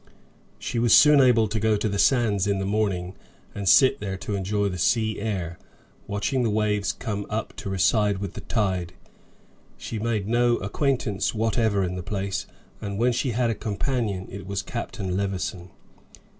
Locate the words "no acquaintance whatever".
10.27-11.83